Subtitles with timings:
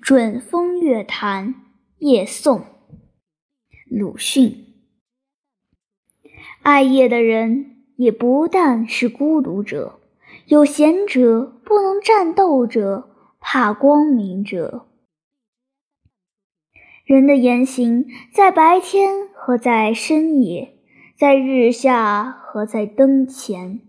[0.00, 1.54] 准风月潭
[1.98, 2.64] 夜颂，
[3.90, 4.74] 鲁迅。
[6.62, 10.00] 爱夜的人也不但是孤独者，
[10.46, 13.08] 有闲者，不能战斗者，
[13.40, 14.86] 怕光明者。
[17.04, 20.78] 人的言行，在白天和在深夜，
[21.18, 23.80] 在日下和在灯前，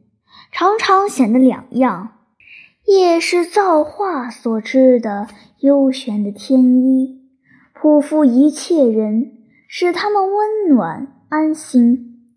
[0.51, 2.24] 常常显得两样。
[2.85, 5.27] 夜是造化所知的
[5.59, 7.19] 幽玄的天衣，
[7.73, 9.31] 匍匐一切人，
[9.67, 12.29] 使他们温暖安心。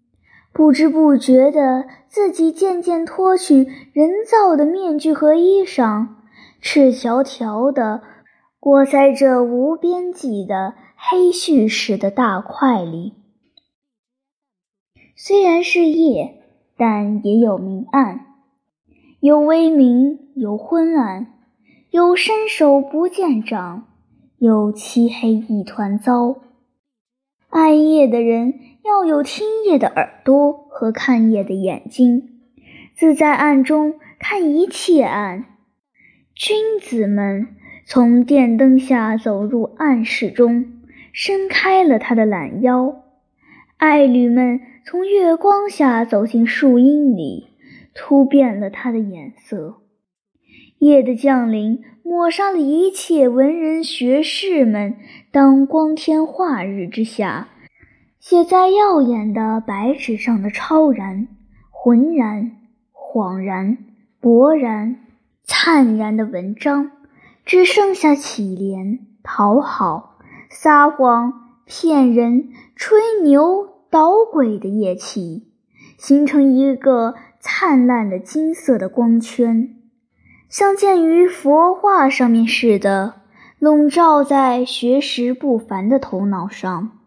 [0.53, 6.09] 不知不觉的，自己渐渐脱去人造的面具和衣裳，
[6.63, 8.03] 赤条条的
[8.59, 13.13] 裹在这无边际的黑絮似的大块里。
[15.15, 16.43] 虽然是夜，
[16.79, 18.28] 但也有明暗。
[19.21, 21.27] 有微明，有昏暗，
[21.91, 23.89] 有伸手不见掌，
[24.39, 26.37] 有漆黑一团糟。
[27.49, 32.43] 爱夜的人要有听夜的耳朵和看夜的眼睛，
[32.95, 35.47] 自在暗中看一切暗。
[36.33, 37.49] 君子们
[37.85, 40.65] 从电灯下走入暗室中，
[41.13, 43.03] 伸开了他的懒腰；
[43.79, 47.49] 爱侣们从月光下走进树荫里。
[48.01, 49.79] 突变了他的颜色。
[50.79, 54.95] 夜的降临，抹杀了一切文人学士们
[55.33, 57.49] 当光天化日之下
[58.21, 61.27] 写在耀眼的白纸上的超然、
[61.71, 62.53] 浑然、
[62.93, 63.79] 恍然、
[64.23, 65.01] 勃然、
[65.43, 66.93] 灿然的文章，
[67.45, 70.19] 只剩下乞怜、讨好、
[70.49, 71.33] 撒谎、
[71.65, 75.49] 骗人、吹牛、捣鬼的夜气，
[75.99, 77.17] 形成一个。
[77.41, 79.77] 灿烂的金色的光圈，
[80.49, 83.23] 像建于佛画上面似的，
[83.59, 86.99] 笼罩在学识不凡的头脑上。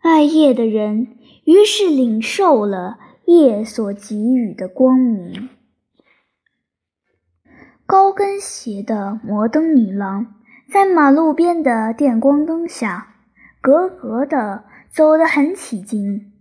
[0.00, 5.48] 爱夜的人于是领受了夜所给予的光明。
[7.86, 10.34] 高跟鞋的摩登女郎
[10.70, 13.14] 在马路边的电光灯下，
[13.60, 16.33] 格格的走得很起劲。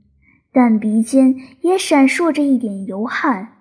[0.54, 3.58] 但鼻尖也闪烁着一点油汗，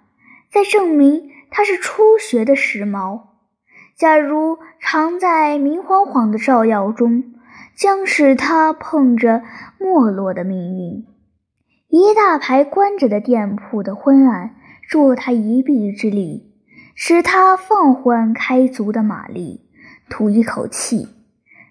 [0.50, 3.22] 在证明他是初学的时髦。
[3.96, 7.24] 假如常在明晃晃的照耀中，
[7.74, 9.42] 将使他碰着
[9.78, 11.06] 没落的命运。
[11.88, 14.56] 一大排关着的店铺的昏暗，
[14.88, 16.52] 助他一臂之力，
[16.94, 19.60] 使他放缓开足的马力，
[20.08, 21.08] 吐一口气。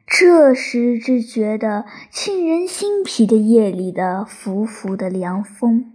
[0.06, 5.94] 这时只觉得沁人心脾的夜里的拂拂的凉风。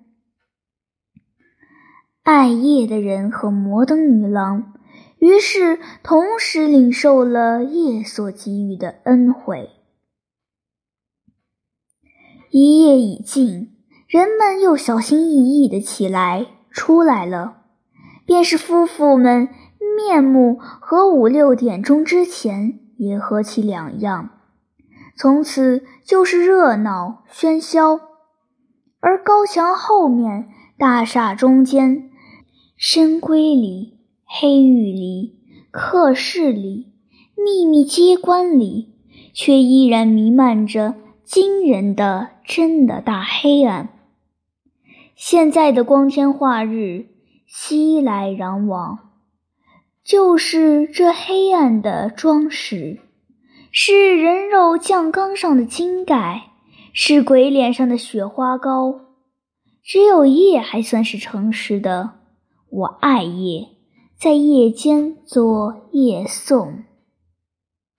[2.22, 4.72] 爱夜的人和摩登女郎，
[5.19, 9.71] 于是同时领受了夜所给予的恩惠。
[12.50, 13.77] 一夜已尽，
[14.09, 17.65] 人们又小心翼翼的起来，出来了，
[18.25, 19.49] 便是夫妇们
[19.97, 22.81] 面目和五六点钟之前。
[22.97, 24.31] 也和其两样，
[25.17, 28.01] 从此就是热闹喧嚣。
[29.01, 30.49] 而高墙后面、
[30.79, 32.11] 大厦中间、
[32.77, 35.39] 深闺里、黑狱里、
[35.71, 36.93] 客室里、
[37.37, 38.95] 秘密机关里，
[39.33, 43.91] 却依然弥漫着惊人的真的大黑暗。
[45.15, 47.06] 现在的光天化日，
[47.47, 48.99] 熙来攘往。
[50.06, 53.00] 就是这黑暗的装饰，
[53.72, 56.53] 是人肉酱缸上的金盖，
[56.93, 59.00] 是鬼脸上的雪花膏。
[59.83, 62.12] 只有夜还算是诚实的，
[62.71, 63.67] 我爱夜，
[64.17, 66.84] 在夜间做夜颂。